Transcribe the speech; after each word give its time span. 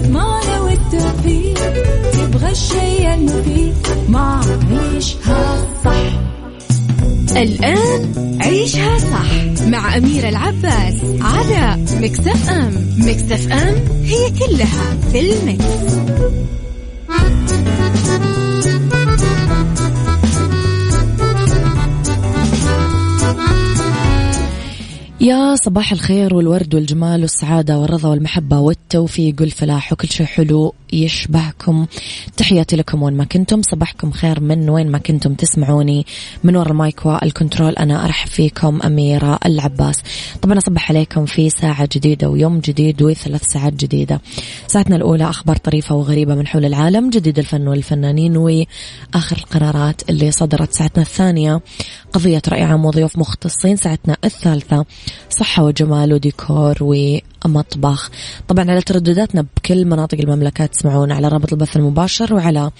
اضمعنا 0.00 0.60
والتوفيق 0.60 1.72
تبغى 2.12 2.50
الشيء 2.50 3.14
المفيد 3.14 3.74
ما 4.08 4.40
عيشها 4.70 5.64
صح. 5.84 6.20
الآن 7.36 8.38
عيشها 8.40 8.98
صح 8.98 9.64
مع 9.66 9.96
أميرة 9.96 10.28
العباس 10.28 10.94
على 11.20 11.84
مكتف 12.00 12.48
أم. 12.50 12.72
مكتف 12.98 13.52
أم 13.52 13.74
هي 14.04 14.30
كلها 14.30 14.96
في 15.12 15.20
المكس. 15.20 15.64
يا 25.22 25.56
صباح 25.56 25.92
الخير 25.92 26.34
والورد 26.34 26.74
والجمال 26.74 27.20
والسعادة 27.20 27.78
والرضا 27.78 28.08
والمحبة 28.08 28.58
والتوفيق 28.58 29.34
والفلاح 29.40 29.92
وكل 29.92 30.08
شيء 30.08 30.26
حلو 30.26 30.74
يشبهكم. 30.92 31.86
تحياتي 32.36 32.76
لكم 32.76 33.02
وين 33.02 33.14
ما 33.14 33.24
كنتم. 33.24 33.62
صباحكم 33.62 34.10
خير 34.10 34.40
من 34.40 34.70
وين 34.70 34.90
ما 34.90 34.98
كنتم 34.98 35.34
تسمعوني. 35.34 36.06
من 36.44 36.56
وراء 36.56 36.70
المايك 36.70 37.06
وال 37.06 37.21
control 37.21 37.72
أنا 37.72 38.04
أرحب 38.04 38.28
فيكم 38.28 38.80
أميرة 38.82 39.38
العباس. 39.46 39.96
طبعا 40.42 40.58
أصبح 40.58 40.90
عليكم 40.90 41.26
في 41.26 41.50
ساعة 41.50 41.88
جديدة 41.92 42.30
ويوم 42.30 42.60
جديد 42.60 43.02
وثلاث 43.02 43.44
ساعات 43.44 43.72
جديدة. 43.72 44.20
ساعتنا 44.66 44.96
الأولى 44.96 45.30
أخبار 45.30 45.56
طريفة 45.56 45.94
وغريبة 45.94 46.34
من 46.34 46.46
حول 46.46 46.64
العالم. 46.64 47.10
جديد 47.10 47.38
الفن 47.38 47.68
والفنانين 47.68 48.36
وآخر 48.36 49.36
القرارات 49.36 50.10
اللي 50.10 50.30
صدرت. 50.30 50.72
ساعتنا 50.72 51.02
الثانية 51.02 51.60
قضية 52.12 52.42
رأي 52.48 52.62
عام 52.62 52.84
وضيوف 52.84 53.18
مختصين. 53.18 53.76
ساعتنا 53.76 54.16
الثالثة 54.24 54.84
صحة 55.30 55.64
وجمال 55.64 56.12
وديكور 56.12 56.76
ومطبخ. 56.80 58.10
طبعا 58.48 58.70
على 58.70 58.80
تردداتنا 58.80 59.46
بكل 59.56 59.84
مناطق 59.84 60.18
المملكة 60.18 60.66
تسمعون 60.66 61.12
على 61.12 61.28
رابط 61.28 61.52
البث 61.52 61.76
المباشر 61.76 62.34
وعلى 62.34 62.70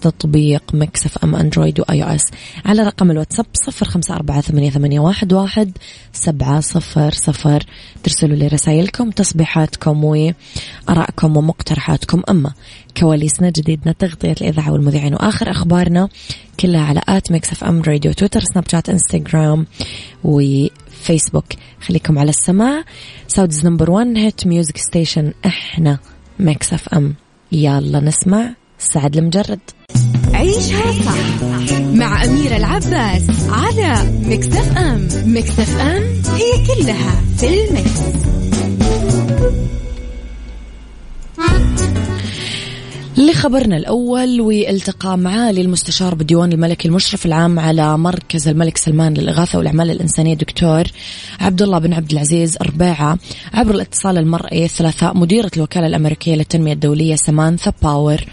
تطبيق 0.00 0.62
Mix 0.74 1.18
FM 1.24 1.34
Android 1.34 1.80
و 1.80 2.02
iOS. 2.02 2.24
على 2.64 2.82
رقم 2.82 3.10
الواتساب 3.10 3.46
صفر 3.52 3.86
خمسة 3.86 4.14
أربعة 4.14 4.40
ثمانية, 4.40 5.00
واحد, 5.00 5.72
سبعة 6.12 6.60
صفر 6.60 7.10
صفر. 7.10 7.62
ترسلوا 8.02 8.36
لي 8.36 8.46
رسائلكم 8.46 9.10
تصبيحاتكم 9.10 10.04
وأراءكم 10.04 11.36
ومقترحاتكم. 11.36 12.22
أما 12.30 12.52
كواليسنا 12.96 13.50
جديدنا 13.50 13.92
تغطية 13.92 14.32
الإذاعة 14.32 14.72
والمذيعين 14.72 15.14
وآخر 15.14 15.50
أخبارنا 15.50 16.08
كلها 16.60 16.80
على 16.80 17.00
at 17.08 17.32
Mix 17.32 17.52
FM 17.52 17.82
Radio 17.82 18.12
تويتر 18.12 18.40
سناب 18.40 18.64
شات 18.68 18.88
إنستغرام 18.88 19.66
وفيسبوك 21.02 21.44
خليكم 21.86 22.18
على 22.18 22.30
السماع. 22.30 22.84
Saudi's 23.28 23.66
number 23.66 23.90
1 23.90 24.16
hit 24.16 24.46
music 24.46 24.76
station 24.76 25.32
إحنا 25.46 25.98
Mix 26.38 26.72
FM 26.72 27.14
يلا 27.52 28.00
نسمع 28.00 28.54
سعد 28.78 29.16
لمجرد. 29.16 29.60
عيشها 30.34 30.92
صح 30.92 31.42
مع 31.92 32.24
أميرة 32.24 32.56
العباس 32.56 33.22
على 33.48 34.12
Mix 34.24 34.46
FM 34.46 35.08
Mix 35.24 35.58
FM 35.60 36.02
هي 36.34 36.66
كلها 36.66 37.22
في 37.38 37.46
ال 37.46 37.60
mix. 37.60 38.18
لخبرنا 43.18 43.76
الأول 43.76 44.40
والتقى 44.40 45.18
معالي 45.18 45.60
المستشار 45.60 46.14
بالديوان 46.14 46.52
الملكي 46.52 46.88
المشرف 46.88 47.26
العام 47.26 47.58
على 47.58 47.98
مركز 47.98 48.48
الملك 48.48 48.76
سلمان 48.76 49.14
للإغاثة 49.14 49.58
والأعمال 49.58 49.90
الإنسانية 49.90 50.34
دكتور 50.34 50.84
عبد 51.40 51.62
الله 51.62 51.78
بن 51.78 51.92
عبد 51.92 52.12
العزيز 52.12 52.56
أرباعة. 52.60 53.18
عبر 53.54 53.74
الاتصال 53.74 54.18
المرئي 54.18 54.64
الثلاثاء 54.64 55.16
مديرة 55.16 55.50
الوكالة 55.56 55.86
الأمريكية 55.86 56.34
للتنمية 56.34 56.72
الدولية 56.72 57.16
سمانثا 57.16 57.72
باور. 57.82 58.24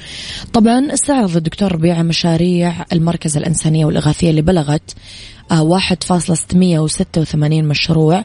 طبعا 0.53 0.93
استعرض 0.93 1.35
الدكتور 1.35 1.71
ربيعة 1.71 2.01
مشاريع 2.01 2.85
المركز 2.93 3.37
الإنسانية 3.37 3.85
والإغاثية 3.85 4.29
اللي 4.29 4.41
بلغت 4.41 4.95
آه، 5.51 5.63
واحد 5.63 6.03
فاصلة 6.03 6.35
ستمية 6.35 6.79
وستة 6.79 7.21
وثمانين 7.21 7.67
مشروع 7.67 8.23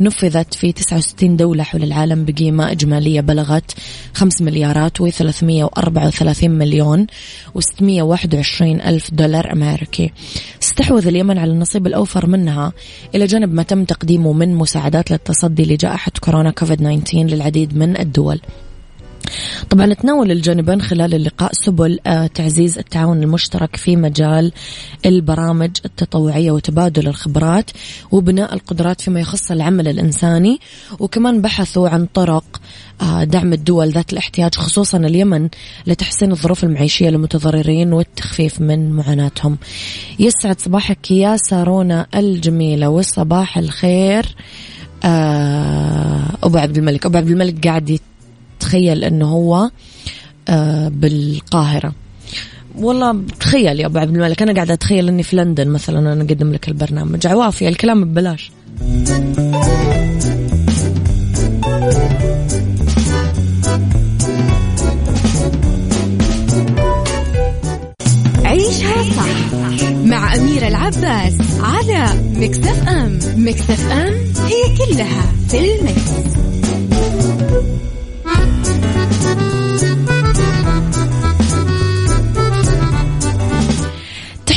نفذت 0.00 0.54
في 0.54 0.72
تسعة 0.72 0.96
وستين 0.96 1.36
دولة 1.36 1.62
حول 1.62 1.82
العالم 1.82 2.24
بقيمة 2.24 2.70
إجمالية 2.70 3.20
بلغت 3.20 3.74
خمس 4.14 4.42
مليارات 4.42 5.00
وثلاثمية 5.00 5.64
وأربعة 5.64 6.06
وثلاثين 6.06 6.50
مليون 6.50 7.06
وستمية 7.54 8.02
واحد 8.02 8.34
وعشرين 8.34 8.80
ألف 8.80 9.14
دولار 9.14 9.52
أمريكي. 9.52 10.12
استحوذ 10.62 11.06
اليمن 11.06 11.38
على 11.38 11.50
النصيب 11.50 11.86
الأوفر 11.86 12.26
منها 12.26 12.72
إلى 13.14 13.26
جانب 13.26 13.54
ما 13.54 13.62
تم 13.62 13.84
تقديمه 13.84 14.32
من 14.32 14.54
مساعدات 14.54 15.10
للتصدي 15.10 15.62
لجائحة 15.74 16.12
كورونا 16.20 16.50
كوفيد 16.50 16.78
19 16.78 17.18
للعديد 17.18 17.76
من 17.76 18.00
الدول. 18.00 18.40
طبعا 19.70 19.94
تناول 19.94 20.30
الجانبين 20.30 20.82
خلال 20.82 21.14
اللقاء 21.14 21.50
سبل 21.52 21.98
آه، 22.06 22.26
تعزيز 22.26 22.78
التعاون 22.78 23.22
المشترك 23.22 23.76
في 23.76 23.96
مجال 23.96 24.52
البرامج 25.06 25.70
التطوعية 25.84 26.50
وتبادل 26.50 27.08
الخبرات 27.08 27.70
وبناء 28.12 28.54
القدرات 28.54 29.00
فيما 29.00 29.20
يخص 29.20 29.50
العمل 29.50 29.88
الإنساني. 29.88 30.60
وكمان 30.98 31.40
بحثوا 31.42 31.88
عن 31.88 32.06
طرق 32.14 32.60
آه، 33.02 33.24
دعم 33.24 33.52
الدول 33.52 33.88
ذات 33.90 34.12
الاحتياج 34.12 34.54
خصوصا 34.54 34.98
اليمن 34.98 35.48
لتحسين 35.86 36.32
الظروف 36.32 36.64
المعيشية 36.64 37.10
للمتضررين 37.10 37.92
والتخفيف 37.92 38.60
من 38.60 38.90
معاناتهم. 38.90 39.58
يسعد 40.18 40.60
صباحك 40.60 41.10
يا 41.10 41.36
سارونا 41.36 42.06
الجميلة 42.14 42.88
وصباح 42.88 43.58
الخير 43.58 44.36
آه، 45.04 46.22
أبو 46.42 46.58
عبد 46.58 46.78
الملك. 46.78 47.06
أبو 47.06 47.18
عبد 47.18 47.30
الملك 47.30 47.66
قاعد 47.66 47.98
تخيل 48.62 49.04
إنه 49.04 49.28
هو 49.28 49.70
آه، 50.48 50.88
بالقاهرة. 50.88 51.92
والله 52.78 53.22
تخيل 53.40 53.80
يا 53.80 53.86
أبو 53.86 53.98
عبد 53.98 54.14
الملك 54.16 54.42
أنا 54.42 54.54
قاعدة 54.54 54.74
أتخيل 54.74 55.08
إني 55.08 55.22
في 55.22 55.36
لندن 55.36 55.68
مثلا 55.68 55.98
أنا 55.98 56.22
أقدم 56.22 56.52
لك 56.52 56.68
البرنامج. 56.68 57.26
عوافي 57.26 57.68
الكلام 57.68 58.04
ببلاش. 58.04 58.50
عيشها 68.44 69.02
صح 69.16 69.52
مع 70.04 70.34
أميرة 70.34 70.68
العباس 70.68 71.34
على 71.60 72.06
مكتف 72.36 72.88
أم. 72.88 73.18
مكتف 73.36 73.92
أم 73.92 74.14
هي 74.46 74.76
كلها 74.78 75.22
في 75.48 75.58
المكس. 75.58 76.51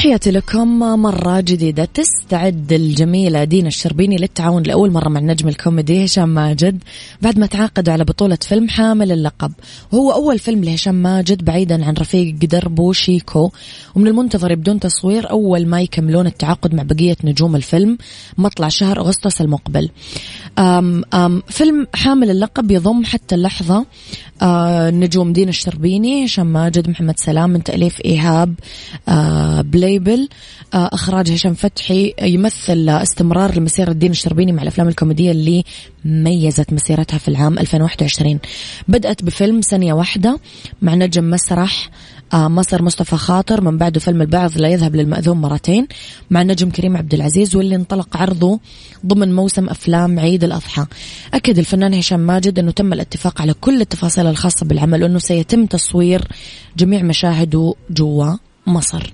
تحياتي 0.05 0.31
لكم 0.31 0.79
مرة 0.79 1.39
جديدة. 1.39 1.85
تستعد 1.85 2.73
الجميلة 2.73 3.43
دينا 3.43 3.67
الشربيني 3.67 4.15
للتعاون 4.15 4.63
لأول 4.63 4.91
مرة 4.91 5.09
مع 5.09 5.19
النجم 5.19 5.47
الكوميدي 5.47 6.05
هشام 6.05 6.29
ماجد 6.29 6.83
بعد 7.21 7.39
ما 7.39 7.45
تعاقدوا 7.45 7.93
على 7.93 8.03
بطولة 8.03 8.37
فيلم 8.41 8.69
حامل 8.69 9.11
اللقب. 9.11 9.51
وهو 9.91 10.11
أول 10.11 10.39
فيلم 10.39 10.63
لهشام 10.63 10.95
ماجد 10.95 11.45
بعيدا 11.45 11.85
عن 11.85 11.93
رفيق 11.93 12.35
دربو 12.35 12.93
شيكو. 12.93 13.51
ومن 13.95 14.07
المنتظر 14.07 14.51
يبدون 14.51 14.79
تصوير 14.79 15.29
أول 15.29 15.67
ما 15.67 15.81
يكملون 15.81 16.27
التعاقد 16.27 16.75
مع 16.75 16.83
بقية 16.83 17.17
نجوم 17.23 17.55
الفيلم 17.55 17.97
مطلع 18.37 18.67
شهر 18.67 18.99
أغسطس 18.99 19.41
المقبل. 19.41 19.89
أم 20.59 21.03
أم 21.13 21.41
فيلم 21.47 21.87
حامل 21.95 22.29
اللقب 22.29 22.71
يضم 22.71 23.05
حتى 23.05 23.35
اللحظة 23.35 23.85
آه 24.41 24.89
نجوم 24.89 25.33
دينا 25.33 25.49
الشربيني 25.49 26.25
هشام 26.25 26.45
ماجد 26.45 26.89
محمد 26.89 27.19
سلام 27.19 27.49
من 27.49 27.63
تأليف 27.63 28.01
إيهاب 28.05 28.53
آه 29.09 29.61
بليبل 29.61 29.94
آه 30.73 30.89
إخراج 30.93 31.31
هشام 31.31 31.53
فتحي 31.53 32.13
يمثل 32.21 32.89
استمرار 32.89 33.57
لمسيرة 33.57 33.91
دينا 33.91 34.11
الشربيني 34.11 34.51
مع 34.51 34.61
الأفلام 34.61 34.87
الكوميدية 34.87 35.31
اللي 35.31 35.63
ميزت 36.05 36.73
مسيرتها 36.73 37.17
في 37.17 37.27
العام 37.27 37.59
2021 37.59 38.39
بدأت 38.87 39.23
بفيلم 39.23 39.61
ثانية 39.61 39.93
واحدة 39.93 40.39
مع 40.81 40.95
نجم 40.95 41.29
مسرح 41.29 41.89
آه، 42.33 42.47
مصر 42.47 42.81
مصطفى 42.81 43.17
خاطر. 43.17 43.61
من 43.61 43.77
بعده 43.77 43.99
فيلم 43.99 44.21
البعض 44.21 44.57
لا 44.57 44.67
يذهب 44.67 44.95
للمأذون 44.95 45.37
مرتين 45.37 45.87
مع 46.29 46.41
النجم 46.41 46.69
كريم 46.69 46.97
عبد 46.97 47.13
العزيز 47.13 47.55
واللي 47.55 47.75
انطلق 47.75 48.17
عرضه 48.17 48.59
ضمن 49.05 49.35
موسم 49.35 49.69
أفلام 49.69 50.19
عيد 50.19 50.43
الأضحى. 50.43 50.85
أكد 51.33 51.59
الفنان 51.59 51.93
هشام 51.93 52.19
ماجد 52.19 52.59
أنه 52.59 52.71
تم 52.71 52.93
الاتفاق 52.93 53.41
على 53.41 53.53
كل 53.53 53.81
التفاصيل 53.81 54.27
الخاصة 54.27 54.65
بالعمل 54.65 55.03
وأنه 55.03 55.19
سيتم 55.19 55.65
تصوير 55.65 56.27
جميع 56.77 57.01
مشاهده 57.01 57.73
جوا 57.89 58.33
مصر. 58.67 59.13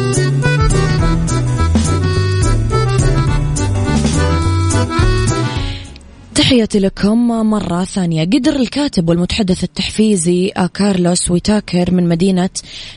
تحياتي 6.41 6.79
لكم 6.79 7.27
مرة 7.27 7.83
ثانية. 7.83 8.23
قدر 8.23 8.55
الكاتب 8.55 9.09
والمتحدث 9.09 9.63
التحفيزي 9.63 10.51
آه، 10.57 10.67
كارلوس 10.67 11.31
ويتاكر 11.31 11.91
من 11.91 12.09
مدينة 12.09 12.49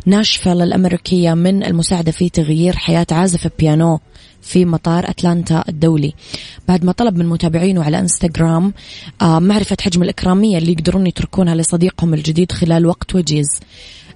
ناشفيل 0.07 0.63
الأمريكية 0.63 1.35
من 1.35 1.65
المساعدة 1.65 2.13
في 2.13 2.29
تغيير 2.29 2.77
حياة 2.77 3.07
عازف 3.11 3.47
البيانو 3.47 4.01
في 4.43 4.65
مطار 4.65 5.11
أتلانتا 5.11 5.65
الدولي. 5.69 6.15
بعد 6.69 6.85
ما 6.85 6.93
طلب 6.93 7.17
من 7.17 7.27
متابعينه 7.27 7.85
على 7.85 7.99
إنستغرام 7.99 8.73
آه، 9.23 9.39
معرفة 9.39 9.77
حجم 9.81 10.03
الإكرامية 10.03 10.59
اللي 10.59 10.73
يقدرون 10.73 11.07
يتركونها 11.07 11.55
لصديقهم 11.55 12.15
الجديد 12.15 12.53
خلال 12.53 12.87
وقت 12.87 13.15
وجيز. 13.15 13.61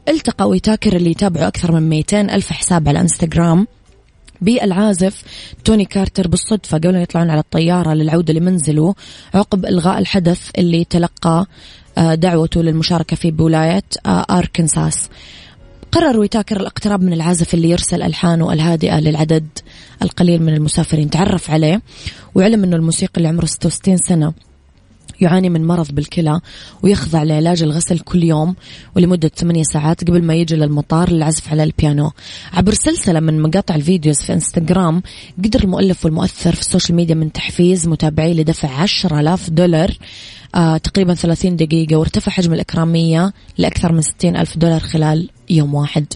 التقى 0.09 0.49
ويتاكر 0.49 0.97
اللي 0.97 1.11
يتابعوا 1.11 1.49
أكثر 1.49 1.73
من 1.73 1.89
200 1.89 2.21
ألف 2.21 2.53
حساب 2.53 2.89
على 2.89 3.01
إنستغرام. 3.01 3.67
بالعازف 4.41 5.23
توني 5.65 5.85
كارتر 5.85 6.29
بالصدفة 6.29 6.79
قبل 6.79 6.97
أن 6.97 7.03
يطلعون 7.03 7.31
على 7.31 7.41
الطيارة 7.41 7.95
للعودة 7.95 8.35
لمنزله 8.35 8.95
عقب 9.35 9.67
إلغاء 9.67 9.99
الحدث 9.99 10.51
اللي 10.59 10.85
تلقى 10.85 11.47
آه، 11.99 12.15
دعوته 12.15 12.63
للمشاركة 12.63 13.17
فيه 13.17 13.33
بولاية 13.33 13.83
آه، 14.07 14.27
أركنساس. 14.31 15.09
قرر 15.93 16.19
ويتاكر 16.19 16.61
الاقتراب 16.61 17.03
من 17.03 17.13
العازف 17.13 17.55
اللي 17.55 17.71
يرسل 17.71 18.03
ألحانه 18.03 18.53
الهادئة 18.53 19.01
للعدد 19.01 19.47
القليل 20.03 20.43
من 20.43 20.55
المسافرين. 20.55 21.11
تعرف 21.11 21.51
عليه 21.51 21.83
وعلم 22.35 22.65
أنه 22.65 22.77
الموسيقى 22.77 23.13
اللي 23.17 23.29
عمره 23.29 23.47
66 23.47 23.97
سنة 23.97 24.33
يعاني 25.21 25.51
من 25.51 25.67
مرض 25.67 25.95
بالكلى 25.95 26.41
ويخضع 26.83 27.23
لعلاج 27.23 27.63
الغسل 27.63 27.99
كل 27.99 28.25
يوم 28.25 28.55
ولمدة 28.97 29.29
8 29.29 29.63
ساعات 29.63 30.05
قبل 30.05 30.23
ما 30.23 30.35
يجي 30.35 30.57
للمطار 30.57 31.13
للعزف 31.13 31.49
على 31.49 31.65
البيانو. 31.65 32.11
عبر 32.53 32.75
سلسلة 32.75 33.21
من 33.21 33.43
مقاطع 33.43 33.75
ال 33.75 33.81
videos 33.81 34.17
في 34.17 34.33
إنستغرام 34.33 35.03
قدر 35.45 35.65
المؤلف 35.65 36.05
والمؤثر 36.05 36.55
في 36.55 36.61
ال 36.61 36.66
social 36.66 36.97
media 36.97 37.15
من 37.15 37.33
تحفيز 37.33 37.89
متابعيه 37.89 38.33
لدفع 38.33 38.69
10000 38.69 39.51
دولار 39.51 39.91
آه 40.55 40.77
تقريبا 40.77 41.15
30 41.15 41.57
دقيقة 41.57 41.97
وارتفع 41.97 42.33
حجم 42.33 42.53
الإكرامية 42.53 43.33
لأكثر 43.59 43.93
من 43.93 44.01
60 44.01 44.37
ألف 44.37 44.59
دولار 44.59 44.81
خلال 44.81 45.31
يوم 45.51 45.75
واحد. 45.75 46.07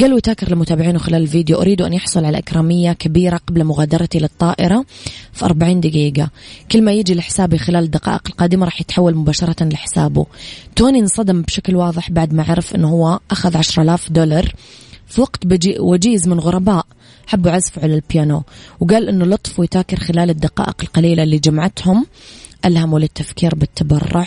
قال 0.00 0.12
وتاكر 0.12 0.52
لمتابعينه 0.52 0.98
خلال 0.98 1.22
الفيديو 1.22 1.60
أريد 1.60 1.82
أن 1.82 1.92
يحصل 1.92 2.24
على 2.24 2.38
إكرامية 2.38 2.92
كبيرة 2.92 3.36
قبل 3.36 3.64
مغادرتي 3.64 4.18
للطائرة 4.18 4.84
في 5.32 5.44
40 5.44 5.80
دقيقة. 5.80 6.30
كل 6.72 6.82
ما 6.82 6.92
يجي 6.92 7.14
لحسابي 7.14 7.58
خلال 7.58 7.84
الدقائق 7.84 8.22
القادمة 8.26 8.64
راح 8.64 8.80
يتحول 8.80 9.14
مباشرة 9.14 9.64
لحسابه. 9.64 10.26
توني 10.76 10.98
انصدم 10.98 11.42
بشكل 11.42 11.76
واضح 11.76 12.10
بعد 12.10 12.34
ما 12.34 12.42
عرف 12.48 12.74
أنه 12.74 12.88
هو 12.88 13.20
أخذ 13.30 13.56
10000 13.56 14.12
دولار 14.12 14.54
في 15.06 15.20
وقت 15.20 15.46
بجي 15.46 15.76
وجيز 15.80 16.28
من 16.28 16.40
غرباء. 16.40 16.86
حبوا 17.26 17.50
يعزفوا 17.50 17.82
على 17.82 17.94
البيانو. 17.94 18.42
وقال 18.80 19.08
إنه 19.08 19.24
لطف 19.24 19.60
ويتاكر 19.60 19.96
خلال 19.96 20.30
الدقائق 20.30 20.76
القليلة 20.82 21.22
اللي 21.22 21.38
جمعتهم 21.38 22.06
ألهموا 22.64 22.98
للتفكير 22.98 23.54
بالتبرع 23.54 24.26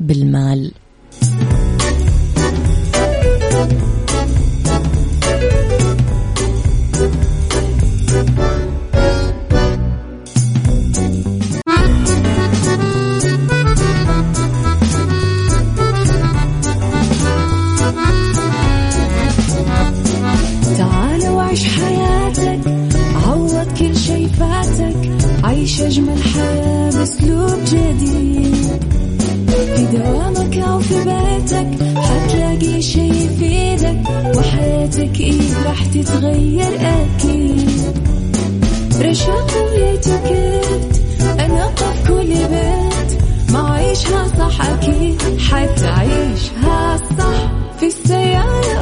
بالمال. 0.00 0.72
وعيش 21.52 21.64
حياتك 21.68 22.60
عوض 23.26 23.66
كل 23.78 23.96
شي 23.96 24.28
فاتك 24.28 24.96
عيش 25.44 25.80
أجمل 25.80 26.22
حياة 26.22 26.90
بأسلوب 26.90 27.64
جديد. 27.66 28.84
في 29.76 29.86
دوامك 29.96 30.56
أو 30.56 30.80
في 30.80 30.94
بيتك 30.94 31.68
حتلاقي 31.96 32.82
شي 32.82 33.00
يفيدك 33.08 34.00
وحياتك 34.36 35.20
إيه 35.20 35.64
راح 35.66 35.86
تتغير 35.86 36.78
أكيد. 36.80 37.70
رشاق 39.00 39.50
ويتوكيت 39.64 40.96
أنا 41.40 41.70
في 41.76 42.08
كل 42.08 42.28
بيت. 42.28 43.20
ما 43.52 43.70
عيشها 43.72 44.28
صح 44.38 44.60
أكيد 44.66 45.22
حتعيشها 45.50 46.96
صح. 47.18 47.52
في 47.80 47.86
السيارة 47.86 48.81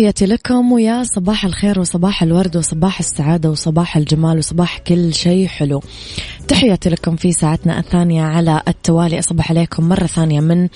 تحياتي 0.00 0.26
لكم 0.26 0.72
ويا 0.72 1.02
صباح 1.02 1.44
الخير 1.44 1.80
وصباح 1.80 2.22
الورد 2.22 2.56
وصباح 2.56 2.98
السعادة 2.98 3.50
وصباح 3.50 3.96
الجمال 3.96 4.38
وصباح 4.38 4.78
كل 4.78 5.14
شيء 5.14 5.46
حلو. 5.46 5.82
تحياتي 6.48 6.90
لكم 6.90 7.16
في 7.16 7.32
ساعتنا 7.32 7.78
الثانية 7.78 8.22
على 8.22 8.62
التوالي. 8.68 9.18
أصبح 9.18 9.50
عليكم 9.50 9.88
مرة 9.88 10.06
ثانية 10.06 10.40
من 10.40 10.68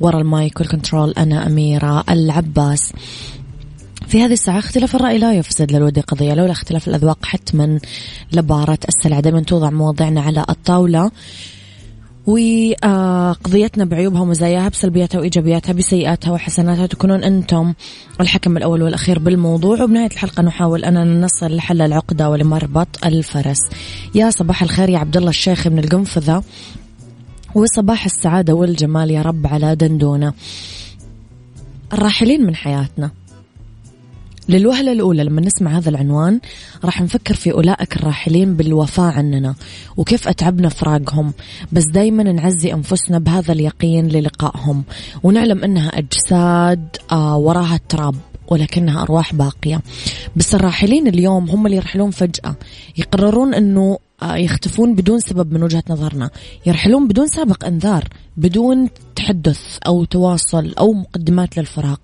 وراء 0.00 0.20
ال 0.20 0.30
mic 0.30 0.60
وال 0.60 0.70
control. 0.70 1.10
أنا 1.18 1.46
أميرة 1.46 2.04
العباس. 2.10 2.92
في 4.08 4.22
هذه 4.22 4.32
الساعة 4.32 4.58
اختلاف 4.58 4.96
الرأي 4.96 5.18
لا 5.18 5.32
يفسد 5.32 5.72
للود 5.72 5.98
قضية 5.98 6.34
لولا 6.34 6.52
اختلاف 6.52 6.88
الأذواق 6.88 7.26
حتما 7.26 7.78
لبارت 8.32 8.78
السلع 8.88 9.20
دائما 9.20 9.40
توضع 9.40 9.70
مواضيعنا 9.70 10.20
على 10.20 10.44
الطاولة. 10.50 11.10
وقضيتنا 12.26 13.84
بعيوبها 13.84 14.20
ومزاياها 14.20 14.68
بسلبياتها 14.68 15.18
وإيجابياتها 15.18 15.72
بسيئاتها 15.72 16.30
وحسناتها 16.32 16.86
تكونون 16.86 17.24
أنتم 17.24 17.74
الحكم 18.20 18.56
الأول 18.56 18.82
والأخير 18.82 19.18
بالموضوع. 19.18 19.82
وبنهاية 19.82 20.10
الحلقة 20.10 20.42
نحاول 20.42 20.84
أننا 20.84 21.04
نصل 21.04 21.56
لحل 21.56 21.82
العقدة 21.82 22.30
ولمربط 22.30 23.06
الفرس. 23.06 23.58
يا 24.14 24.30
صباح 24.30 24.62
الخير 24.62 24.88
يا 24.88 24.98
عبد 24.98 25.16
الله 25.16 25.30
الشيخ 25.30 25.66
من 25.66 25.78
القنفذة. 25.78 26.42
وصباح 27.54 28.04
السعادة 28.04 28.54
والجمال 28.54 29.10
يا 29.10 29.22
رب 29.22 29.46
على 29.46 29.76
دندونة. 29.76 30.32
الراحلين 31.92 32.46
من 32.46 32.54
حياتنا. 32.54 33.10
للوهلة 34.48 34.92
الأولى 34.92 35.24
لما 35.24 35.40
نسمع 35.40 35.78
هذا 35.78 35.90
العنوان 35.90 36.40
راح 36.84 37.02
نفكر 37.02 37.34
في 37.34 37.52
أولئك 37.52 37.96
الراحلين 37.96 38.54
بالوفاء 38.54 39.14
عننا 39.14 39.54
وكيف 39.96 40.28
أتعبنا 40.28 40.68
فراقهم. 40.68 41.32
بس 41.72 41.84
دايما 41.84 42.22
نعزي 42.22 42.72
أنفسنا 42.72 43.18
بهذا 43.18 43.52
اليقين 43.52 44.08
للقائهم. 44.08 44.84
ونعلم 45.22 45.64
أنها 45.64 45.88
أجساد 45.88 46.96
آه 47.12 47.36
وراها 47.36 47.74
التراب 47.74 48.14
ولكنها 48.48 49.02
أرواح 49.02 49.34
باقية. 49.34 49.82
بس 50.36 50.54
الراحلين 50.54 51.08
اليوم 51.08 51.50
هم 51.50 51.66
اللي 51.66 51.76
يرحلون 51.76 52.10
فجأة. 52.10 52.54
يقررون 52.96 53.54
أنه 53.54 53.98
يختفون 54.22 54.94
بدون 54.94 55.20
سبب 55.20 55.52
من 55.52 55.62
وجهة 55.62 55.82
نظرنا. 55.90 56.30
يرحلون 56.66 57.08
بدون 57.08 57.26
سابق 57.26 57.64
إنذار 57.64 58.04
بدون 58.36 58.88
تحدث 59.16 59.78
أو 59.86 60.04
تواصل 60.04 60.74
أو 60.78 60.92
مقدمات 60.92 61.58
للفراق. 61.58 62.00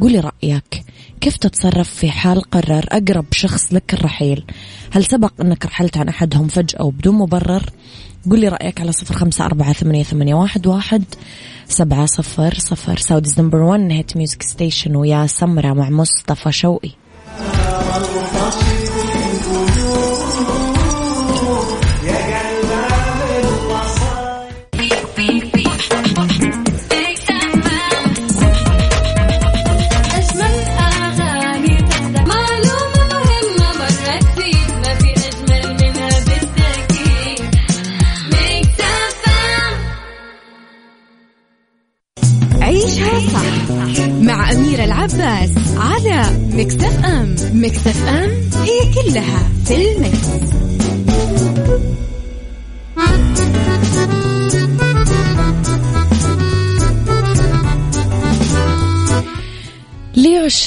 قولي 0.00 0.20
رأيك 0.20 0.84
كيف 1.20 1.36
تتصرف 1.36 1.90
في 1.90 2.10
حال 2.10 2.40
قرر 2.40 2.84
أقرب 2.88 3.24
شخص 3.32 3.72
لك 3.72 3.94
الرحيل؟ 3.94 4.44
هل 4.90 5.04
سبق 5.04 5.32
أنك 5.40 5.66
رحلت 5.66 5.96
عن 5.96 6.08
أحدهم 6.08 6.48
فجأة 6.48 6.84
وبدون 6.84 7.14
مبرر؟ 7.14 7.70
قولي 8.30 8.48
رأيك 8.48 8.80
على 8.80 8.92
صفر 8.92 9.14
خمسة 9.14 9.44
أربعة 9.44 9.72
ثمانية, 9.72 10.02
ثمانية 10.02 10.34
واحد, 10.34 10.66
واحد 10.66 11.04
سبعة 11.68 12.06
صفر 12.06 12.54
صفر. 12.58 12.98
Saudi's 12.98 13.40
number 13.40 13.58
one 13.58 13.90
hit 13.90 14.16
music 14.16 14.42
station 14.42 14.96
ويا 14.96 15.26
سمرة 15.26 15.72
مع 15.72 15.90
مصطفى 15.90 16.52
شوقي. 16.52 16.90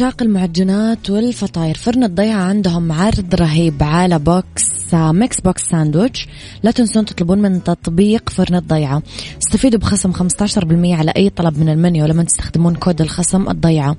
لعشاق 0.01 0.21
المعجنات 0.21 1.09
والفطاير. 1.09 1.75
فرن 1.77 2.03
الضيعة 2.03 2.41
عندهم 2.41 2.91
عرض 2.91 3.35
رهيب 3.35 3.83
على 3.83 4.19
box 4.19 4.93
mix 4.93 5.41
box 5.41 5.61
sandwich. 5.61 6.27
لا 6.63 6.71
تنسون 6.71 7.05
تطلبون 7.05 7.41
من 7.41 7.63
تطبيق 7.63 8.29
فرن 8.29 8.55
الضيعة. 8.55 9.01
استفيدوا 9.43 9.79
بخصم 9.79 10.13
15% 10.13 10.95
على 10.95 11.13
أي 11.17 11.29
طلب 11.29 11.59
من 11.59 11.69
المنيو 11.69 12.05
لما 12.05 12.23
تستخدمون 12.23 12.75
كود 12.75 13.01
الخصم 13.01 13.49
الضيعة. 13.49 13.95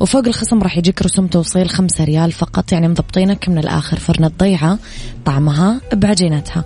وفوق 0.00 0.26
الخصم 0.26 0.62
راح 0.62 0.78
يجيك 0.78 1.02
رسوم 1.02 1.26
توصيل 1.26 1.68
5 1.68 2.04
ريال 2.04 2.32
فقط 2.32 2.72
يعني 2.72 2.88
مضبطينك 2.88 3.48
من 3.48 3.58
الآخر. 3.58 3.98
فرن 3.98 4.24
الضيعة 4.24 4.78
طعمها 5.24 5.80
بعجينتها. 5.92 6.64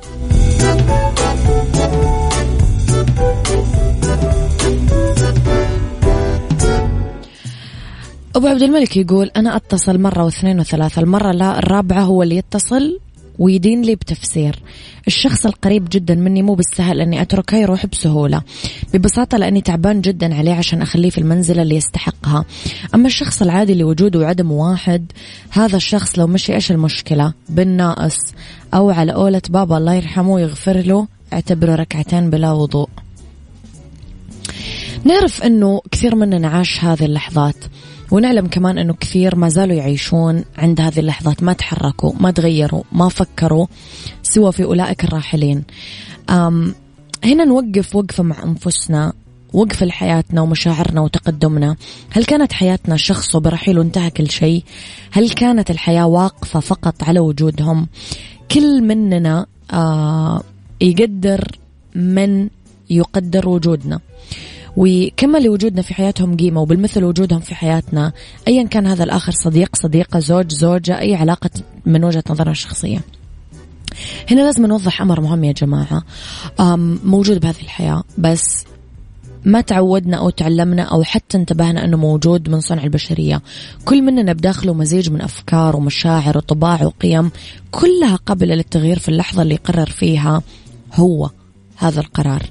أبو 8.37 8.47
عبد 8.47 8.63
الملك 8.63 8.97
يقول 8.97 9.31
أنا 9.37 9.57
أتصل 9.57 10.01
مرة 10.01 10.25
واثنين 10.25 10.61
وثلاثة 10.61 11.03
المرة 11.03 11.33
لا 11.33 11.59
الرابعة 11.59 12.03
هو 12.03 12.23
اللي 12.23 12.37
يتصل 12.37 13.01
ويدين 13.39 13.83
لي 13.83 13.95
بتفسير. 13.95 14.59
الشخص 15.07 15.47
القريب 15.47 15.89
جدا 15.93 16.15
مني 16.15 16.43
مو 16.43 16.55
بالسهل 16.55 17.01
أني 17.01 17.23
أتركه 17.23 17.57
يروح 17.57 17.87
بسهولة 17.87 18.43
ببساطة 18.95 19.39
لأني 19.39 19.61
تعبان 19.61 20.01
جدا 20.01 20.35
عليه 20.35 20.55
عشان 20.55 20.83
أخليه 20.83 21.11
في 21.11 21.19
المنزلة 21.19 21.63
اللي 21.63 21.77
يستحقها. 21.77 22.45
أما 22.95 23.07
الشخص 23.07 23.43
العادي 23.43 23.73
اللي 23.73 23.85
وجوده 23.85 24.19
وعدمه 24.19 24.53
واحد 24.53 25.13
هذا 25.51 25.77
الشخص 25.77 26.19
لو 26.19 26.27
مشي 26.27 26.55
إيش 26.55 26.71
المشكلة؟ 26.71 27.33
بالناقص. 27.49 28.19
أو 28.75 28.91
على 28.91 29.13
قولة 29.13 29.43
بابا 29.51 29.79
الله 29.79 29.95
يرحمه 29.95 30.31
ويغفر 30.31 30.77
له 30.77 31.07
اعتبره 31.33 31.75
ركعتين 31.75 32.31
بلا 32.31 32.53
وضوء. 32.53 32.89
نعرف 35.05 35.43
أنه 35.43 35.81
كثير 35.91 36.15
مننا 36.15 36.49
عاش 36.49 36.85
هذه 36.85 37.05
اللحظات. 37.05 37.57
ونعلم 38.11 38.47
كمان 38.47 38.79
أنه 38.79 38.95
كثير 38.95 39.37
ما 39.37 39.49
زالوا 39.49 39.77
يعيشون 39.77 40.45
عند 40.59 40.81
هذه 40.81 40.99
اللحظات. 41.01 41.43
ما 41.43 41.53
تحركوا 41.53 42.13
ما 42.21 42.31
تغيروا 42.31 42.83
ما 42.93 43.09
فكروا 43.09 43.67
سوى 44.23 44.53
في 44.53 44.65
أولئك 44.65 45.05
الراحلين. 45.05 45.65
هنا 47.25 47.45
نوقف 47.45 47.97
وقفة 47.97 48.23
مع 48.23 48.43
أنفسنا 48.43 49.13
وقف 49.53 49.83
لحياتنا 49.83 50.41
ومشاعرنا 50.41 51.01
وتقدمنا. 51.01 51.77
هل 52.11 52.25
كانت 52.25 52.53
حياتنا 52.53 52.97
شخص 52.97 53.35
وبرحيل 53.35 53.79
وانتهى 53.79 54.11
كل 54.11 54.31
شيء؟ 54.31 54.65
هل 55.11 55.31
كانت 55.31 55.71
الحياة 55.71 56.07
واقفة 56.07 56.61
فقط 56.61 57.03
على 57.03 57.21
وجودهم؟ 57.21 57.87
كل 58.51 58.83
مننا 58.83 59.47
آه 59.73 60.43
يقدر 60.81 61.59
من 61.95 62.49
يقدر 62.91 63.49
وجودنا. 63.49 64.01
وكما 64.77 65.39
لوجودنا 65.39 65.83
في 65.83 65.95
حياتهم 65.95 66.37
قيمة 66.37 66.61
وبالمثل 66.61 67.05
وجودهم 67.05 67.41
في 67.41 67.55
حياتنا 67.55 68.13
أيا 68.49 68.63
كان 68.63 68.87
هذا 68.87 69.05
الآخر 69.05 69.33
صديق 69.33 69.77
صديقة 69.77 70.19
زوج 70.19 70.53
زوجة 70.53 70.99
أي 70.99 71.15
علاقة 71.15 71.51
من 71.87 72.05
وجهة 72.05 72.25
نظرنا 72.31 72.51
الشخصية. 72.51 73.01
هنا 74.31 74.41
لازم 74.41 74.67
نوضح 74.67 75.01
أمر 75.01 75.21
مهم 75.21 75.45
يا 75.45 75.53
جماعة. 75.53 76.03
موجود 77.05 77.41
بهذه 77.41 77.61
الحياة 77.63 78.03
بس 78.19 78.65
ما 79.45 79.61
تعودنا 79.61 80.17
أو 80.17 80.31
تعلمنا 80.31 80.83
أو 80.83 81.03
حتى 81.03 81.37
انتبهنا 81.37 81.85
أنه 81.85 81.97
موجود 81.97 82.49
من 82.49 82.61
صنع 82.61 82.85
البشرية. 82.85 83.43
كل 83.85 84.03
مننا 84.03 84.33
بداخله 84.33 84.75
مزيج 84.75 85.11
من 85.11 85.23
أفكار 85.23 85.77
ومشاعر 85.77 86.39
وطباع 86.39 86.85
وقيم 86.85 87.31
كلها 87.71 88.17
قابلة 88.17 88.55
للتغيير 88.55 88.99
في 88.99 89.09
اللحظة 89.09 89.43
اللي 89.43 89.55
يقرر 89.55 89.91
فيها 89.91 90.43
هو. 90.95 91.31
هذا 91.77 92.01
القرار. 92.01 92.43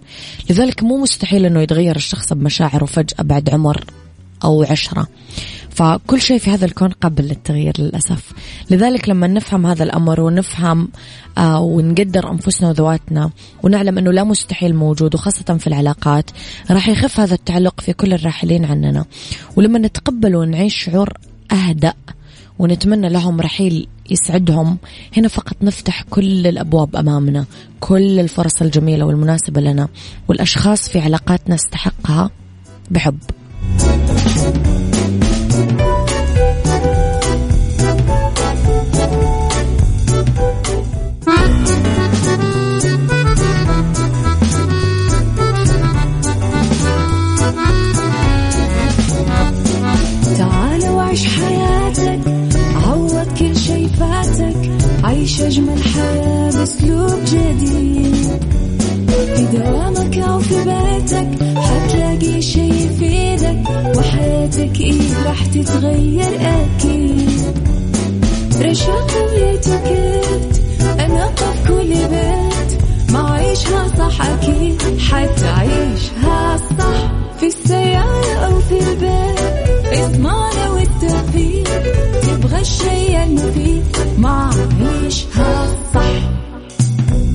لذلك 0.49 0.83
مو 0.83 0.97
مستحيل 0.97 1.45
أنه 1.45 1.61
يتغير 1.61 1.95
الشخص 1.95 2.33
بمشاعره 2.33 2.85
فجأة 2.85 3.23
بعد 3.23 3.49
عمر 3.49 3.83
أو 4.43 4.63
عشرة. 4.63 5.07
فكل 5.69 6.21
شيء 6.21 6.37
في 6.37 6.51
هذا 6.51 6.65
الكون 6.65 6.89
قابل 6.89 7.23
للتغيير 7.23 7.73
للأسف. 7.79 8.31
لذلك 8.69 9.09
لما 9.09 9.27
نفهم 9.27 9.65
هذا 9.65 9.83
الأمر 9.83 10.21
ونفهم 10.21 10.87
آه 11.37 11.59
ونقدر 11.59 12.31
أنفسنا 12.31 12.69
وذواتنا 12.69 13.29
ونعلم 13.63 13.97
أنه 13.97 14.11
لا 14.11 14.23
مستحيل 14.23 14.75
موجود 14.75 15.15
وخاصة 15.15 15.57
في 15.57 15.67
العلاقات 15.67 16.31
راح 16.71 16.89
يخف 16.89 17.19
هذا 17.19 17.33
التعلق 17.33 17.81
في 17.81 17.93
كل 17.93 18.13
الراحلين 18.13 18.65
عننا. 18.65 19.05
ولما 19.55 19.79
نتقبل 19.79 20.35
ونعيش 20.35 20.83
شعور 20.83 21.13
أهدأ 21.51 21.93
ونتمنى 22.59 23.09
لهم 23.09 23.41
رحيل 23.41 23.87
يسعدهم. 24.09 24.77
هنا 25.17 25.27
فقط 25.27 25.55
نفتح 25.61 26.03
كل 26.09 26.47
الأبواب 26.47 26.95
أمامنا 26.95 27.45
كل 27.79 28.19
الفرص 28.19 28.61
الجميلة 28.61 29.05
والمناسبة 29.05 29.61
لنا 29.61 29.87
والأشخاص 30.27 30.89
في 30.89 30.99
علاقاتنا 30.99 31.55
نستحقها 31.55 32.31
بحب. 32.91 33.17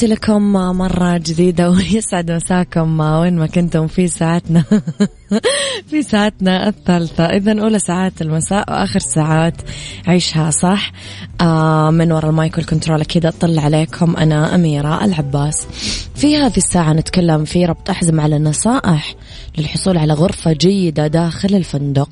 تحياتي 0.00 0.14
لكم 0.14 0.52
مرة 0.52 1.18
جديدة 1.18 1.70
ويسعد 1.70 2.30
مساكم 2.30 3.00
وين 3.00 3.36
ما 3.36 3.46
كنتم 3.46 3.86
في 3.86 4.08
ساعتنا. 4.08 4.64
في 5.90 6.02
ساعتنا 6.02 6.68
الثالثة. 6.68 7.24
إذا 7.24 7.60
أولى 7.60 7.78
ساعات 7.78 8.22
المساء 8.22 8.72
وآخر 8.72 9.00
ساعات 9.00 9.54
عيشها 10.06 10.50
صح. 10.50 10.92
آه 11.40 11.90
من 11.90 12.12
وراء 12.12 12.30
المايك 12.30 12.58
والكنترول 12.58 13.00
أكيد 13.00 13.26
أطلع 13.26 13.62
عليكم. 13.62 14.16
أنا 14.16 14.54
أميرة 14.54 15.04
العباس. 15.04 15.66
في 16.14 16.36
هذه 16.36 16.56
الساعة 16.56 16.92
نتكلم 16.92 17.44
في 17.44 17.64
ربط 17.64 17.90
أحزم 17.90 18.20
على 18.20 18.36
النصائح 18.36 19.14
للحصول 19.58 19.98
على 19.98 20.12
غرفة 20.12 20.52
جيدة 20.52 21.06
داخل 21.06 21.54
الفندق. 21.54 22.10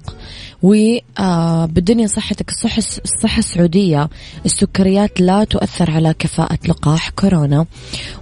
وبالدنيا 0.62 2.06
صحتك 2.06 2.48
الصحة 2.48 2.78
الصحة 2.78 3.38
السعودية 3.38 4.08
السكريات 4.44 5.20
لا 5.20 5.44
تؤثر 5.44 5.90
على 5.90 6.14
كفاءة 6.18 6.58
لقاح 6.68 7.10
كورونا. 7.10 7.66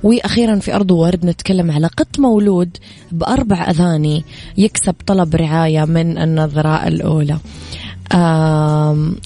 وأخيرا 0.02 0.59
في 0.59 0.75
أرض 0.75 0.90
ورد 0.90 1.26
نتكلم 1.26 1.71
على 1.71 1.87
قط 1.87 2.19
مولود 2.19 2.76
بأربع 3.12 3.71
أذاني 3.71 4.25
يكسب 4.59 4.95
طلب 5.07 5.37
رعاية 5.37 5.85
من 5.85 6.19
النظرة 6.19 6.87
الأولى. 6.88 7.38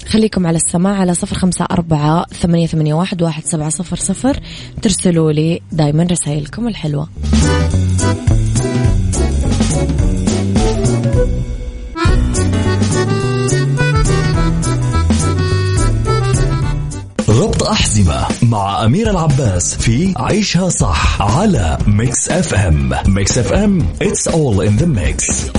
خليكم 0.09 0.47
على 0.47 0.57
السماع 0.57 0.95
على 0.95 1.15
صفر 1.15 1.37
خمسة 1.37 1.65
أربعة 1.71 2.27
ثمانية, 2.27 2.67
ثمانية 2.67 2.95
واحد, 2.95 3.23
واحد 3.23 3.45
سبعة 3.45 3.69
صفر 3.69 3.97
صفر. 3.97 4.41
ترسلوا 4.83 5.33
لي 5.33 5.61
دايما 5.73 6.03
رسائلكم 6.03 6.69
الحلوة. 6.69 7.09
ربط 17.71 17.79
أحزمة 17.79 18.27
مع 18.43 18.85
أميرة 18.85 19.11
العباس 19.11 19.75
في 19.75 20.15
عيشها 20.17 20.69
صح 20.69 21.23
على 21.23 21.79
Mix 21.87 22.29
FM 22.29 22.93
Mix 23.07 23.39
FM 23.39 23.81
it's 24.03 24.33
all 24.33 24.61
in 24.61 24.83
the 24.83 24.87
mix. 24.87 25.51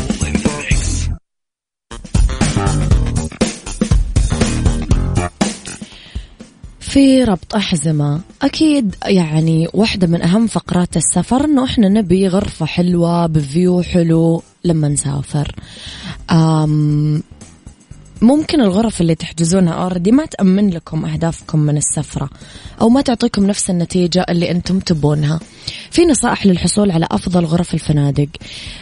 في 6.79 7.23
ربط 7.23 7.55
أحزمة 7.55 8.21
أكيد 8.41 8.95
يعني 9.05 9.67
واحدة 9.73 10.07
من 10.07 10.21
أهم 10.21 10.47
فقرات 10.47 10.97
السفر 10.97 11.45
أنه 11.45 11.65
إحنا 11.65 11.89
نبي 11.89 12.27
غرفة 12.27 12.65
حلوة 12.65 13.27
ب 13.27 13.38
view 13.38 13.81
حلو 13.81 14.43
لما 14.63 14.87
نسافر. 14.87 15.55
ممكن 18.21 18.61
الغرف 18.61 19.01
اللي 19.01 19.15
تحجزونها 19.15 19.73
اوريدي 19.73 20.11
ما 20.11 20.25
تأمن 20.25 20.69
لكم 20.69 21.05
أهدافكم 21.05 21.59
من 21.59 21.77
السفرة 21.77 22.29
أو 22.81 22.89
ما 22.89 23.01
تعطيكم 23.01 23.45
نفس 23.47 23.69
النتيجة 23.69 24.25
اللي 24.29 24.51
أنتم 24.51 24.79
تبونها. 24.79 25.39
في 25.91 26.05
نصائح 26.05 26.45
للحصول 26.45 26.91
على 26.91 27.07
أفضل 27.11 27.45
غرف 27.45 27.73
الفنادق. 27.73 28.27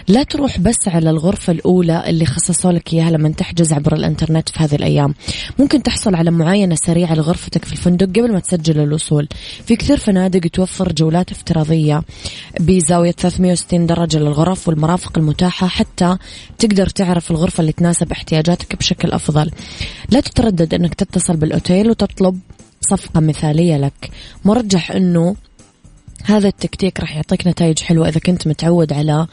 لا 0.07 0.23
تروح 0.23 0.59
بس 0.59 0.87
على 0.87 1.09
الغرفة 1.09 1.53
الأولى 1.53 2.09
اللي 2.09 2.25
خصصوا 2.25 2.71
لك 2.71 2.93
إياها 2.93 3.11
لما 3.11 3.29
تحجز 3.29 3.73
عبر 3.73 3.95
الإنترنت 3.95 4.49
في 4.49 4.59
هذه 4.59 4.75
الأيام. 4.75 5.13
ممكن 5.59 5.83
تحصل 5.83 6.15
على 6.15 6.31
معاينة 6.31 6.75
سريعة 6.75 7.15
لغرفتك 7.15 7.65
في 7.65 7.71
الفندق 7.71 8.05
قبل 8.05 8.33
ما 8.33 8.39
تسجل 8.39 8.79
الوصول. 8.79 9.27
في 9.65 9.75
كثير 9.75 9.97
فنادق 9.97 10.49
توفر 10.49 10.91
جولات 10.91 11.31
افتراضية 11.31 12.03
بزاوية 12.59 13.11
360 13.11 13.85
درجة 13.85 14.17
للغرف 14.17 14.67
والمرافق 14.67 15.17
المتاحة 15.17 15.67
حتى 15.67 16.17
تقدر 16.57 16.89
تعرف 16.89 17.31
الغرفة 17.31 17.61
اللي 17.61 17.71
تناسب 17.71 18.11
احتياجاتك 18.11 18.75
بشكل 18.75 19.11
أفضل. 19.11 19.28
لا 20.09 20.19
تتردد 20.19 20.73
أنك 20.73 20.93
تتصل 20.93 21.37
بالأوتيل 21.37 21.89
وتطلب 21.89 22.39
صفقة 22.81 23.19
مثالية 23.19 23.77
لك. 23.77 24.11
مرجح 24.45 24.91
أنه 24.91 25.35
هذا 26.23 26.47
التكتيك 26.47 26.99
راح 26.99 27.15
يعطيك 27.15 27.47
نتائج 27.47 27.79
حلوة 27.79 28.09
إذا 28.09 28.19
كنت 28.19 28.47
متعود 28.47 28.93
على 28.93 29.27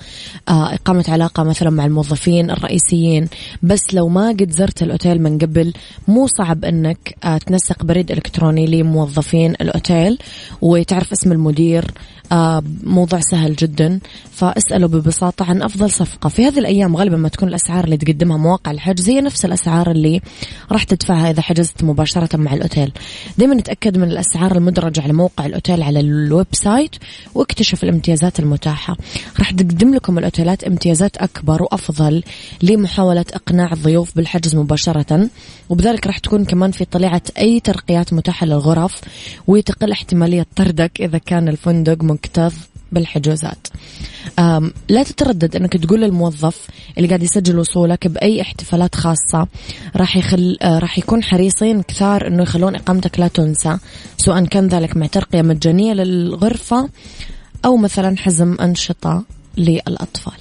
آه، 0.49 0.75
إقامة 0.75 1.05
علاقة 1.09 1.43
مثلا 1.43 1.71
مع 1.71 1.85
الموظفين 1.85 2.51
الرئيسيين. 2.51 3.29
بس 3.63 3.95
لو 3.95 4.09
ما 4.09 4.29
قد 4.29 4.51
زرت 4.51 4.83
الأوتيل 4.83 5.23
من 5.23 5.39
قبل 5.39 5.73
مو 6.09 6.27
صعب 6.27 6.65
أنك 6.65 7.17
آه، 7.25 7.39
تنسق 7.39 7.85
بريد 7.85 8.13
إلكتروني 8.13 8.67
لموظفين 8.67 9.51
الأوتيل 9.51 10.19
وتعرف 10.63 11.13
اسم 11.13 11.33
المدير 11.33 11.85
آه، 12.33 12.63
موضوع 12.83 13.21
سهل 13.21 13.57
جدا. 13.57 14.01
فاسألوا 14.33 14.89
ببساطة 14.89 15.45
عن 15.45 15.63
أفضل 15.63 15.91
صفقة. 15.91 16.29
في 16.29 16.47
هذه 16.47 16.59
الأيام 16.59 16.97
غالبا 16.97 17.17
ما 17.17 17.29
تكون 17.29 17.49
الأسعار 17.49 17.85
اللي 17.85 17.97
تقدمها 17.97 18.37
مواقع 18.37 18.71
الحجز 18.71 19.09
هي 19.09 19.21
نفس 19.21 19.45
الأسعار 19.45 19.91
اللي 19.91 20.21
راح 20.73 20.85
تدفعها 20.85 21.31
إذا 21.31 21.43
حجزت 21.43 21.85
مباشرة 21.85 22.37
مع 22.37 22.55
الأوتيل. 22.55 22.93
دائما 23.39 23.55
نتأكد 23.55 23.99
من 23.99 24.11
الأسعار 24.11 24.57
المدرجة 24.57 25.01
على 25.01 25.13
موقع 25.13 25.47
الأوتيل 25.47 25.83
على 25.83 26.01
ال 26.01 26.47
website. 26.53 26.76
واكتشف 27.35 27.85
الامتيازات 27.85 28.41
المتاحة. 28.41 28.97
راح 29.39 29.51
تقدم 29.51 29.95
لكم 29.95 30.19
الأوتيلات 30.19 30.65
امتيازات 30.65 31.17
أكبر 31.17 31.63
وأفضل 31.63 32.23
لمحاولة 32.63 33.25
إقناع 33.33 33.73
الضيوف 33.73 34.17
بالحجز 34.17 34.55
مباشرة. 34.55 35.31
وبذلك 35.69 36.07
راح 36.07 36.19
تكون 36.19 36.45
كمان 36.45 36.71
في 36.71 36.85
طليعة 36.85 37.23
أي 37.39 37.61
ترقيات 37.61 38.13
متاحة 38.13 38.47
للغرف 38.47 39.01
وتقل 39.47 39.93
احتمالية 39.93 40.47
طردك 40.57 41.01
إذا 41.01 41.19
كان 41.19 41.49
الفندق 41.49 42.03
مكتظ. 42.05 42.55
بالحجوزات. 42.93 43.67
لا 44.89 45.03
تتردد 45.03 45.57
إنك 45.57 45.73
تقول 45.73 46.01
للموظف 46.01 46.67
اللي 46.97 47.09
قاعد 47.09 47.23
يسجل 47.23 47.59
وصولك 47.59 48.07
بأي 48.07 48.41
احتفالات 48.41 48.95
خاصة 48.95 49.47
راح 49.97 50.17
يخل 50.17 50.59
آه، 50.63 50.79
راح 50.79 50.99
يكون 50.99 51.23
حريصين 51.23 51.83
كثار 51.83 52.27
إنه 52.27 52.43
يخلون 52.43 52.75
إقامتك 52.75 53.21
لا 53.21 53.29
تنسى 53.29 53.79
سواء 54.17 54.45
كان 54.45 54.69
ذلك 54.69 54.97
مع 54.97 55.07
ترقية 55.07 55.43
مجانية 55.43 55.93
للغرفة 55.93 56.89
أو 57.65 57.77
مثلا 57.77 58.17
حزم 58.17 58.57
أنشطة 58.61 59.25
للأطفال. 59.57 60.41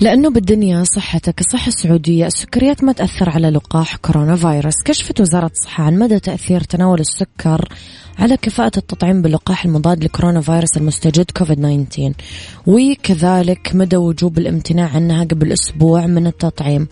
لأنه 0.00 0.30
بالدنيا 0.30 0.84
صحتك 0.84 1.40
الصحة 1.40 1.68
السعودية 1.68 2.26
السكريات 2.26 2.84
ما 2.84 2.92
تأثر 2.92 3.30
على 3.30 3.50
لقاح 3.50 3.96
كورونا 3.96 4.36
فيروس 4.36 4.82
كشفت 4.84 5.20
وزارة 5.20 5.50
الصحة 5.60 5.84
عن 5.84 5.98
مدى 5.98 6.20
تأثير 6.20 6.60
تناول 6.60 7.00
السكر 7.00 7.68
على 8.18 8.36
كفاءة 8.36 8.72
التطعيم 8.76 9.22
باللقاح 9.22 9.64
المضاد 9.64 10.04
لكورونا 10.04 10.40
فيروس 10.40 10.76
المستجد 10.76 11.30
كوفيد 11.30 11.86
19 11.88 12.12
وكذلك 12.66 13.70
مدى 13.74 13.96
وجوب 13.96 14.38
الامتناع 14.38 14.88
عنها 14.88 15.24
قبل 15.24 15.52
أسبوع 15.52 16.06
من 16.06 16.26
التطعيم. 16.26 16.88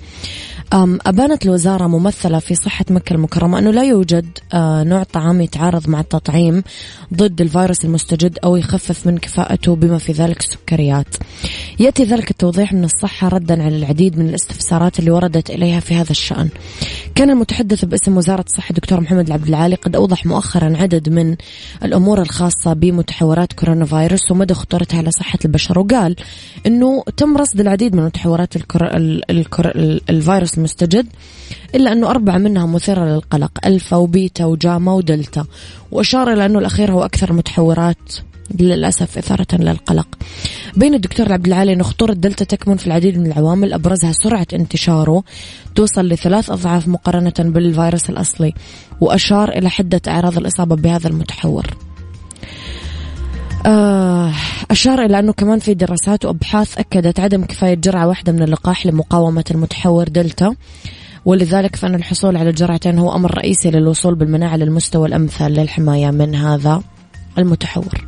أبانت 1.06 1.44
الوزارة 1.44 1.86
ممثلة 1.86 2.38
في 2.38 2.54
صحة 2.54 2.84
مكة 2.90 3.14
المكرمة 3.14 3.58
أنه 3.58 3.70
لا 3.70 3.84
يوجد 3.84 4.38
آه، 4.54 4.82
نوع 4.82 5.02
طعام 5.02 5.40
يتعارض 5.40 5.88
مع 5.88 6.00
التطعيم 6.00 6.62
ضد 7.14 7.40
الفيروس 7.40 7.84
المستجد 7.84 8.38
أو 8.44 8.56
يخفف 8.56 9.06
من 9.06 9.18
كفاءته 9.18 9.76
بما 9.76 9.98
في 9.98 10.12
ذلك 10.12 10.40
السكريات. 10.40 11.16
يأتي 11.80 12.04
ذلك 12.04 12.30
التوضيح 12.30 12.72
من 12.72 12.84
الصحة 12.84 13.28
ردا 13.28 13.62
على 13.62 13.76
العديد 13.76 14.18
من 14.18 14.28
الاستفسارات 14.28 14.98
اللي 14.98 15.10
وردت 15.10 15.50
إليها 15.50 15.80
في 15.80 15.94
هذا 15.94 16.10
الشأن. 16.10 16.48
كان 17.14 17.30
المتحدث 17.30 17.84
باسم 17.84 18.16
وزارة 18.16 18.44
الصحة 18.48 18.74
دكتور 18.74 19.00
محمد 19.00 19.26
العبد 19.26 19.48
العالي 19.48 19.74
قد 19.74 19.96
أوضح 19.96 20.26
مؤخرا 20.26 20.76
عدد 20.76 21.08
من 21.08 21.36
الأمور 21.84 22.22
الخاصة 22.22 22.72
بمتحورات 22.72 23.52
كورونا 23.52 23.84
فيروس 23.84 24.30
ومدى 24.30 24.54
خطورتها 24.54 24.98
على 24.98 25.10
صحة 25.10 25.38
البشر 25.44 25.78
وقال 25.78 26.16
أنه 26.66 27.04
تم 27.16 27.36
رصد 27.36 27.60
العديد 27.60 27.96
من 27.96 28.04
متحورات 28.04 28.56
الكر... 28.56 28.96
الكر... 29.30 29.72
الفيروس 30.10 30.58
المستجد 30.58 31.06
إلا 31.74 31.92
أنه 31.92 32.10
أربعة 32.10 32.38
منها 32.38 32.66
مثيرة 32.66 33.04
للقلق 33.04 33.50
ألفا 33.66 33.96
وبيتا 33.96 34.44
وجاما 34.44 34.92
ودلتا 34.92 35.44
وأشار 35.90 36.32
إلى 36.32 36.46
أنه 36.46 36.58
الأخير 36.58 36.92
هو 36.92 37.04
أكثر 37.04 37.32
متحورات 37.32 38.12
للأسف 38.60 39.18
إثارة 39.18 39.46
للقلق 39.52 40.08
بين 40.76 40.94
الدكتور 40.94 41.32
عبد 41.32 41.46
العالي 41.46 41.72
أن 41.72 41.82
خطورة 41.82 42.12
دلتا 42.12 42.44
تكمن 42.44 42.76
في 42.76 42.86
العديد 42.86 43.18
من 43.18 43.26
العوامل 43.26 43.72
أبرزها 43.72 44.12
سرعة 44.12 44.46
انتشاره 44.52 45.24
توصل 45.74 46.08
لثلاث 46.08 46.50
أضعاف 46.50 46.88
مقارنة 46.88 47.34
بالفيروس 47.38 48.10
الأصلي 48.10 48.54
وأشار 49.00 49.48
إلى 49.48 49.70
حدة 49.70 50.00
أعراض 50.08 50.38
الإصابة 50.38 50.76
بهذا 50.76 51.08
المتحور 51.08 51.66
آه، 53.66 54.32
أشار 54.70 55.04
إلى 55.04 55.18
أنه 55.18 55.32
كمان 55.32 55.58
في 55.58 55.74
دراسات 55.74 56.24
وأبحاث 56.24 56.78
أكدت 56.78 57.20
عدم 57.20 57.44
كفاية 57.44 57.74
جرعة 57.74 58.06
واحدة 58.08 58.32
من 58.32 58.42
اللقاح 58.42 58.86
لمقاومة 58.86 59.44
المتحور 59.50 60.08
دلتا 60.08 60.54
ولذلك 61.24 61.76
فإن 61.76 61.94
الحصول 61.94 62.36
على 62.36 62.52
جرعتين 62.52 62.98
هو 62.98 63.14
أمر 63.14 63.38
رئيسي 63.38 63.70
للوصول 63.70 64.14
بالمناعة 64.14 64.56
للمستوى 64.56 65.08
الأمثل 65.08 65.48
للحماية 65.50 66.10
من 66.10 66.34
هذا 66.34 66.82
المتحور. 67.38 68.07